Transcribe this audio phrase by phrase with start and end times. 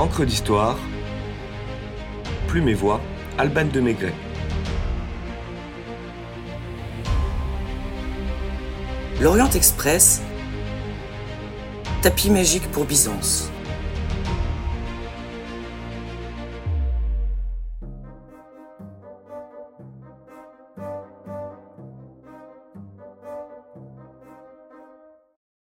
[0.00, 0.78] Encre d'histoire,
[2.48, 3.02] Plume et Voix,
[3.36, 4.14] Alban de Maigret.
[9.20, 10.22] L'Orient Express,
[12.00, 13.50] tapis magique pour Byzance.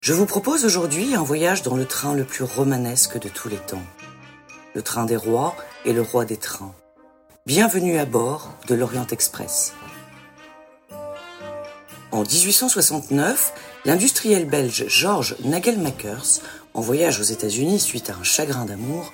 [0.00, 3.58] Je vous propose aujourd'hui un voyage dans le train le plus romanesque de tous les
[3.58, 3.80] temps.
[4.74, 6.74] Le train des rois et le roi des trains.
[7.46, 9.72] Bienvenue à bord de l'Orient Express.
[12.10, 13.52] En 1869,
[13.84, 16.40] l'industriel belge Georges Nagelmakers,
[16.74, 19.12] en voyage aux États-Unis suite à un chagrin d'amour,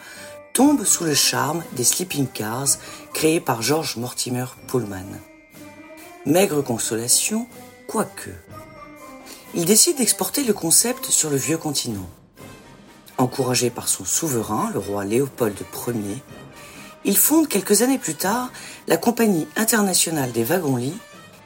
[0.55, 2.79] tombe sous le charme des sleeping cars
[3.13, 5.19] créés par George Mortimer Pullman.
[6.25, 7.47] Maigre consolation,
[7.87, 8.31] quoique
[9.53, 12.09] il décide d'exporter le concept sur le vieux continent.
[13.21, 15.55] Encouragé par son souverain, le roi Léopold
[15.89, 16.23] Ier,
[17.05, 18.51] il fonde quelques années plus tard
[18.89, 20.97] la Compagnie internationale des wagons-lits,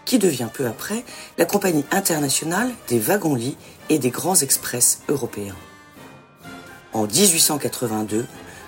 [0.05, 1.03] qui devient peu après
[1.37, 3.57] la Compagnie internationale des wagons-lits
[3.89, 5.57] et des grands express européens.
[6.93, 8.25] En 1882,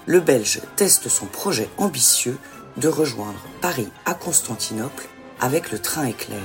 [0.07, 2.37] le Belge teste son projet ambitieux
[2.77, 5.07] de rejoindre Paris à Constantinople
[5.39, 6.43] avec le train éclair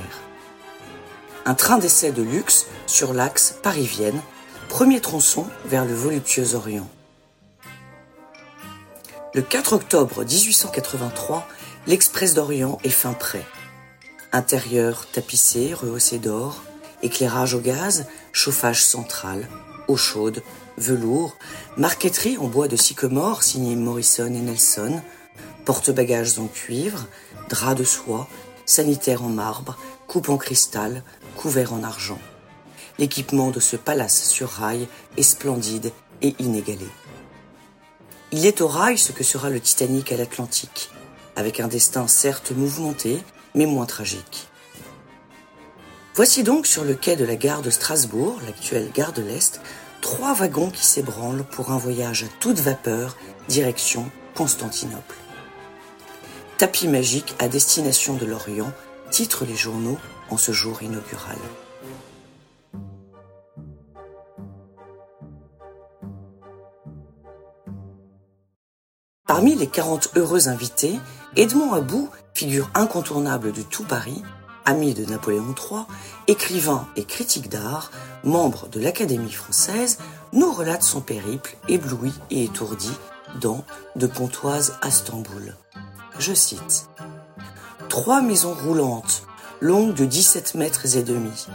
[1.44, 4.20] un train d'essai de luxe sur l'axe Paris-Vienne,
[4.72, 6.88] premier tronçon vers le voluptueux Orient.
[9.34, 11.46] Le 4 octobre 1883,
[11.86, 13.44] l'Express d'Orient est fin prêt.
[14.32, 16.62] Intérieur tapissé, rehaussé d'or,
[17.02, 19.46] éclairage au gaz, chauffage central,
[19.88, 20.42] eau chaude,
[20.78, 21.36] velours,
[21.76, 25.02] marqueterie en bois de sycomore signée Morrison et Nelson,
[25.66, 27.08] porte-bagages en cuivre,
[27.50, 28.26] drap de soie,
[28.64, 29.76] sanitaire en marbre,
[30.06, 31.02] coupe en cristal,
[31.36, 32.18] couvert en argent.
[33.02, 34.86] L'équipement de ce palace sur rail
[35.16, 35.90] est splendide
[36.22, 36.86] et inégalé.
[38.30, 40.88] Il est au rail ce que sera le Titanic à l'Atlantique,
[41.34, 43.18] avec un destin certes mouvementé,
[43.56, 44.46] mais moins tragique.
[46.14, 49.60] Voici donc sur le quai de la gare de Strasbourg, l'actuelle gare de l'Est,
[50.00, 53.16] trois wagons qui s'ébranlent pour un voyage à toute vapeur,
[53.48, 55.16] direction Constantinople.
[56.56, 58.72] Tapis magique à destination de l'Orient,
[59.10, 59.98] titrent les journaux
[60.30, 61.38] en ce jour inaugural.
[69.26, 70.98] Parmi les 40 heureux invités,
[71.36, 74.22] Edmond About, figure incontournable de tout Paris,
[74.64, 75.82] ami de Napoléon III,
[76.26, 77.90] écrivain et critique d'art,
[78.24, 79.98] membre de l'Académie française,
[80.32, 82.90] nous relate son périple ébloui et étourdi
[83.40, 83.64] dans
[83.96, 85.54] De Pontoise à Stamboul.
[86.18, 86.88] Je cite
[87.88, 89.22] Trois maisons roulantes
[89.60, 91.46] longue de 17 mètres et demi,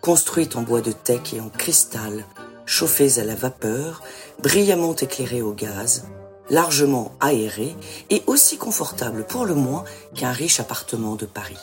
[0.00, 2.24] construite en bois de teck et en cristal,
[2.66, 4.02] chauffées à la vapeur,
[4.42, 6.04] brillamment éclairées au gaz,
[6.52, 7.74] largement aérée
[8.10, 9.82] et aussi confortable pour le moins
[10.14, 11.58] qu'un riche appartement de Paris.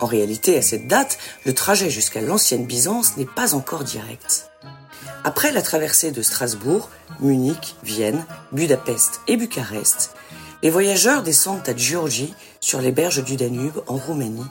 [0.00, 4.50] En réalité, à cette date, le trajet jusqu'à l'ancienne Byzance n'est pas encore direct.
[5.24, 6.88] Après la traversée de Strasbourg,
[7.20, 10.14] Munich, Vienne, Budapest et Bucarest,
[10.62, 14.46] les voyageurs descendent à Géorgie, sur les berges du Danube, en Roumanie,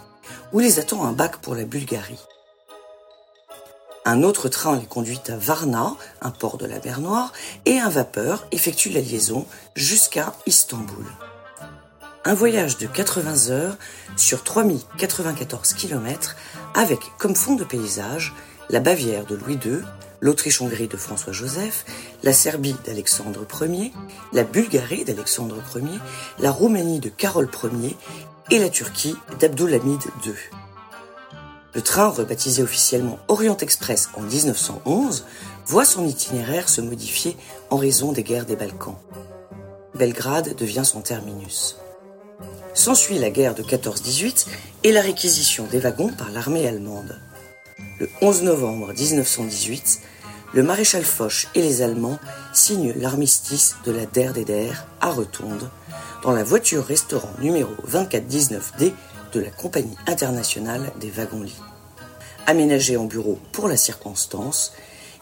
[0.53, 2.19] où les attend un bac pour la Bulgarie.
[4.05, 7.33] Un autre train les conduit à Varna, un port de la mer Noire,
[7.65, 9.45] et un vapeur effectue la liaison
[9.75, 11.05] jusqu'à Istanbul.
[12.25, 13.77] Un voyage de 80 heures
[14.15, 16.35] sur 3094 km
[16.75, 18.33] avec comme fond de paysage
[18.69, 19.79] la Bavière de Louis II,
[20.21, 21.85] l'Autriche-Hongrie de François-Joseph,
[22.23, 23.91] la Serbie d'Alexandre Ier,
[24.33, 25.99] la Bulgarie d'Alexandre Ier,
[26.39, 27.49] la Roumanie de Carole
[27.81, 27.97] Ier
[28.51, 30.33] et la Turquie d'Abdulhamid II.
[31.75, 35.25] Le train, rebaptisé officiellement Orient Express en 1911,
[35.67, 37.37] voit son itinéraire se modifier
[37.69, 38.97] en raison des guerres des Balkans.
[39.93, 41.77] Belgrade devient son terminus.
[42.73, 44.47] S'ensuit la guerre de 14-18
[44.83, 47.19] et la réquisition des wagons par l'armée allemande.
[47.99, 49.99] Le 11 novembre 1918,
[50.53, 52.17] le maréchal Foch et les Allemands
[52.53, 55.69] signent l'armistice de la Der à Rotonde,
[56.23, 58.93] dans la voiture-restaurant numéro 2419D
[59.33, 61.61] de la Compagnie internationale des wagons-lits.
[62.47, 64.73] Aménagé en bureau pour la circonstance,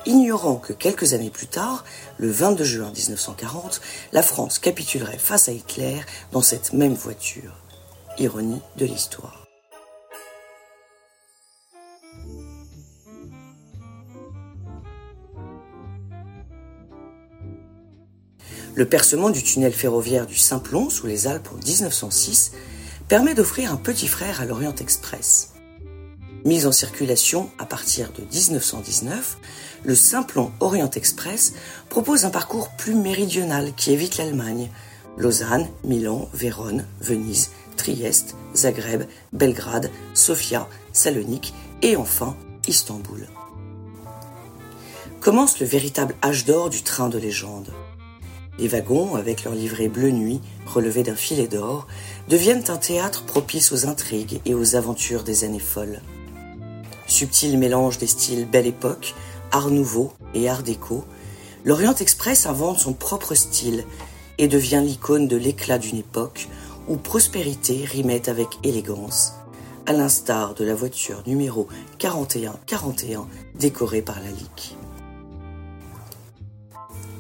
[0.06, 1.84] ignorant que quelques années plus tard,
[2.18, 3.82] le 22 juin 1940,
[4.14, 6.00] la France capitulerait face à Hitler
[6.32, 7.54] dans cette même voiture.
[8.18, 9.48] Ironie de l'histoire.
[18.78, 22.52] Le percement du tunnel ferroviaire du Simplon sous les Alpes en 1906
[23.08, 25.57] permet d'offrir un petit frère à l'Orient Express.
[26.48, 29.38] Mis en circulation à partir de 1919,
[29.84, 31.52] le Simplon Orient Express
[31.90, 34.70] propose un parcours plus méridional qui évite l'Allemagne.
[35.18, 39.04] Lausanne, Milan, Vérone, Venise, Trieste, Zagreb,
[39.34, 43.28] Belgrade, Sofia, Salonique et enfin Istanbul.
[45.20, 47.74] Commence le véritable âge d'or du train de légende.
[48.58, 51.88] Les wagons, avec leur livrée bleu nuit relevés d'un filet d'or,
[52.30, 56.00] deviennent un théâtre propice aux intrigues et aux aventures des années folles.
[57.18, 59.16] Subtil mélange des styles Belle Époque,
[59.50, 61.04] Art Nouveau et Art Déco,
[61.66, 63.86] l'Orient Express invente son propre style
[64.38, 66.48] et devient l'icône de l'éclat d'une époque
[66.88, 69.34] où prospérité rimait avec élégance,
[69.88, 71.68] à l'instar de la voiture numéro
[71.98, 74.78] 4141 décorée par la LIC.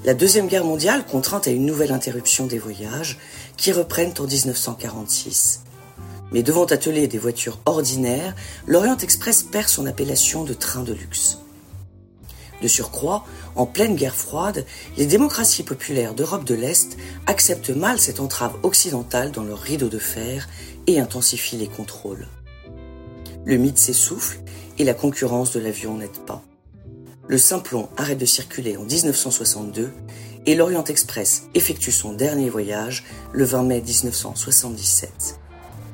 [0.05, 3.17] La Deuxième Guerre mondiale contraint à une nouvelle interruption des voyages
[3.57, 5.61] qui reprennent en 1946.
[6.31, 8.35] Mais devant atteler des voitures ordinaires,
[8.65, 11.39] l'Orient Express perd son appellation de train de luxe.
[12.61, 13.23] De surcroît,
[13.55, 14.65] en pleine guerre froide,
[14.97, 16.97] les démocraties populaires d'Europe de l'Est
[17.27, 20.49] acceptent mal cette entrave occidentale dans leur rideau de fer
[20.87, 22.27] et intensifient les contrôles.
[23.45, 24.39] Le mythe s'essouffle
[24.79, 26.43] et la concurrence de l'avion n'aide pas.
[27.27, 29.91] Le Simplon arrête de circuler en 1962
[30.45, 33.03] et l'Orient Express effectue son dernier voyage
[33.33, 35.39] le 20 mai 1977.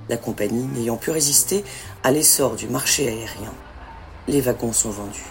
[0.10, 1.64] La compagnie n'ayant pu résister
[2.04, 3.54] à l'essor du marché aérien,
[4.28, 5.26] les wagons sont vendus.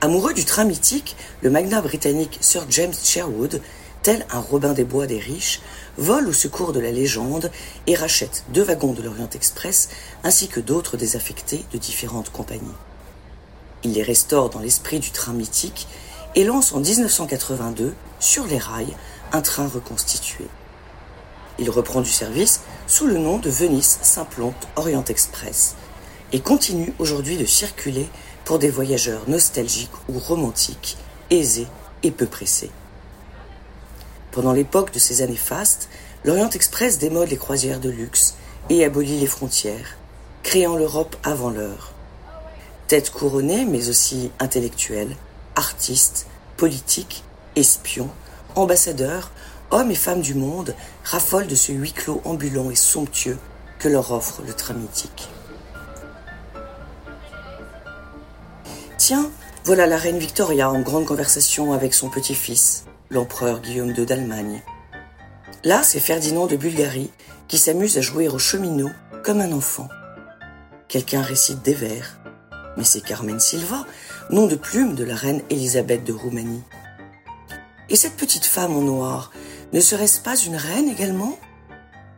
[0.00, 3.60] Amoureux du train mythique, le magnat britannique Sir James Sherwood,
[4.02, 5.60] tel un Robin des Bois des riches,
[5.98, 7.50] vole au secours de la légende
[7.86, 9.90] et rachète deux wagons de l'Orient Express
[10.24, 12.64] ainsi que d'autres désaffectés de différentes compagnies.
[13.84, 15.86] Il les restaure dans l'esprit du train mythique
[16.34, 18.96] et lance en 1982, sur les rails,
[19.32, 20.46] un train reconstitué.
[21.60, 25.76] Il reprend du service sous le nom de Venise Simplon Orient Express
[26.32, 28.08] et continue aujourd'hui de circuler
[28.46, 30.96] pour des voyageurs nostalgiques ou romantiques,
[31.28, 31.66] aisés
[32.02, 32.70] et peu pressés.
[34.32, 35.90] Pendant l'époque de ces années fastes,
[36.24, 38.36] l'Orient Express démode les croisières de luxe
[38.70, 39.98] et abolit les frontières,
[40.42, 41.92] créant l'Europe avant l'heure.
[42.86, 45.14] Tête couronnée, mais aussi intellectuelle,
[45.56, 47.22] artistes, politiques,
[47.54, 48.10] espions,
[48.54, 49.30] ambassadeurs,
[49.70, 50.74] hommes et femmes du monde
[51.04, 53.38] raffolent de ce huis clos ambulant et somptueux
[53.78, 55.28] que leur offre le train mythique.
[58.98, 59.30] Tiens,
[59.64, 64.62] voilà la reine Victoria en grande conversation avec son petit-fils, l'empereur Guillaume II d'Allemagne.
[65.64, 67.10] Là, c'est Ferdinand de Bulgarie
[67.48, 68.90] qui s'amuse à jouer au cheminot
[69.22, 69.88] comme un enfant.
[70.88, 72.18] Quelqu'un récite des vers,
[72.76, 73.84] mais c'est Carmen Silva,
[74.30, 76.62] nom de plume de la reine Élisabeth de Roumanie.
[77.88, 79.30] Et cette petite femme en noir,
[79.72, 81.38] ne serait-ce pas une reine également?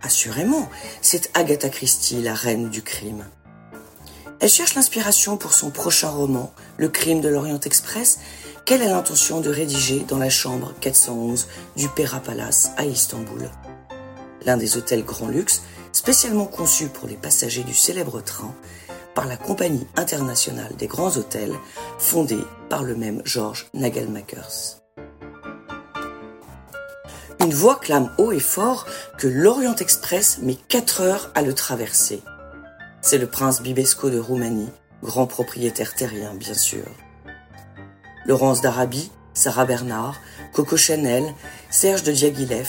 [0.03, 0.69] Assurément,
[1.01, 3.25] c'est Agatha Christie, la reine du crime.
[4.41, 8.19] Elle cherche l'inspiration pour son prochain roman, Le crime de l'Orient Express,
[8.65, 11.47] qu'elle a l'intention de rédiger dans la chambre 411
[11.77, 13.49] du Pera Palace à Istanbul.
[14.45, 15.63] L'un des hôtels grand luxe,
[15.93, 18.53] spécialement conçu pour les passagers du célèbre train,
[19.15, 21.55] par la Compagnie internationale des grands hôtels,
[21.99, 24.82] fondée par le même George Nagelmakers.
[27.43, 28.87] Une voix clame haut et fort
[29.19, 32.23] que l'Orient Express met 4 heures à le traverser.
[33.01, 34.71] C'est le prince Bibesco de Roumanie,
[35.03, 36.85] grand propriétaire terrien bien sûr.
[38.27, 40.21] Laurence d'Arabie, Sarah Bernard,
[40.53, 41.25] Coco Chanel,
[41.69, 42.69] Serge de Diaghilev,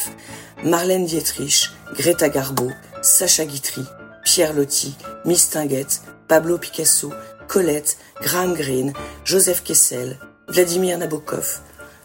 [0.63, 2.71] Marlène Dietrich, Greta Garbo,
[3.03, 3.83] Sacha Guitry,
[4.23, 7.13] Pierre Loti, Miss Tinguette, Pablo Picasso,
[7.47, 8.93] Colette, Graham Greene,
[9.23, 11.61] Joseph Kessel, Vladimir Nabokov,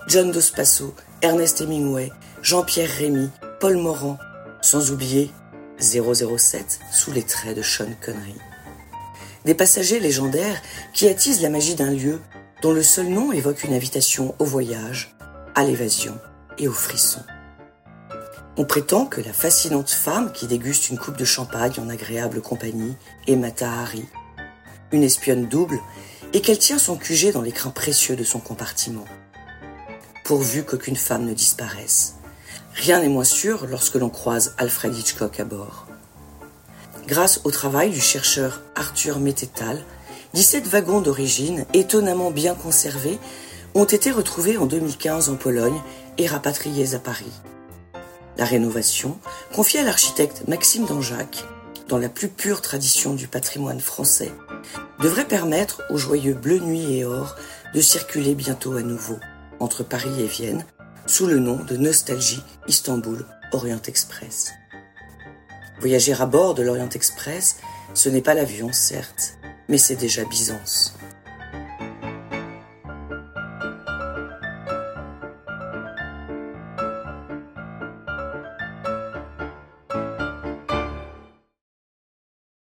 [0.06, 3.30] John Dos Passo, Ernest Hemingway, Jean-Pierre Rémy,
[3.60, 4.18] Paul Morand,
[4.60, 5.30] sans oublier
[5.80, 8.36] 007 sous les traits de Sean Connery.
[9.44, 10.60] Des passagers légendaires
[10.94, 12.20] qui attisent la magie d'un lieu
[12.62, 15.16] dont le seul nom évoque une invitation au voyage,
[15.54, 16.16] à l'évasion
[16.58, 17.22] et au frisson.
[18.56, 22.96] On prétend que la fascinante femme qui déguste une coupe de champagne en agréable compagnie
[23.26, 24.04] est Mata Hari,
[24.92, 25.78] une espionne double,
[26.32, 29.06] et qu'elle tient son QG dans l'écrin précieux de son compartiment.
[30.24, 32.17] Pourvu qu'aucune femme ne disparaisse.
[32.78, 35.86] Rien n'est moins sûr lorsque l'on croise Alfred Hitchcock à bord.
[37.08, 39.82] Grâce au travail du chercheur Arthur Mettetal,
[40.34, 43.18] 17 wagons d'origine, étonnamment bien conservés,
[43.74, 45.80] ont été retrouvés en 2015 en Pologne
[46.18, 47.32] et rapatriés à Paris.
[48.36, 49.18] La rénovation,
[49.52, 51.44] confiée à l'architecte Maxime Danjac,
[51.88, 54.30] dans la plus pure tradition du patrimoine français,
[55.00, 57.34] devrait permettre aux joyeux Bleu Nuit et Or
[57.74, 59.18] de circuler bientôt à nouveau
[59.58, 60.64] entre Paris et Vienne
[61.08, 64.52] sous le nom de Nostalgie Istanbul Orient Express.
[65.80, 67.56] Voyager à bord de l'Orient Express
[67.94, 69.38] Ce n'est pas l'avion, certes,
[69.68, 70.97] mais c'est déjà Byzance.